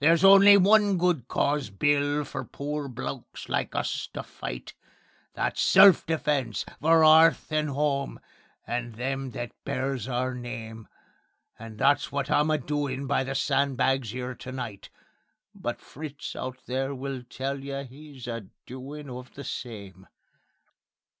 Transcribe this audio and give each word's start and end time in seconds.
There's 0.03 0.23
only 0.23 0.57
one 0.57 0.97
good 0.97 1.27
cause, 1.27 1.69
Bill, 1.69 2.23
for 2.25 2.43
poor 2.43 2.87
blokes 2.87 3.47
like 3.47 3.75
us 3.75 4.07
to 4.15 4.23
fight: 4.23 4.73
That's 5.35 5.61
self 5.61 6.07
defence, 6.07 6.65
for 6.81 7.03
'earth 7.05 7.51
and 7.51 7.69
'ome, 7.69 8.19
and 8.65 8.95
them 8.95 9.29
that 9.37 9.51
bears 9.63 10.07
our 10.07 10.33
name; 10.33 10.87
And 11.59 11.77
that's 11.77 12.11
wot 12.11 12.31
I'm 12.31 12.49
a 12.49 12.57
doin' 12.57 13.05
by 13.05 13.23
the 13.23 13.35
sandbags 13.35 14.11
'ere 14.15 14.33
to 14.33 14.51
night.... 14.51 14.89
But 15.53 15.79
Fritz 15.79 16.35
out 16.35 16.57
there 16.65 16.95
will 16.95 17.21
tell 17.21 17.63
you 17.63 17.81
'e's 17.81 18.25
a 18.25 18.47
doin' 18.65 19.07
of 19.07 19.35
the 19.35 19.43
same. 19.43 20.07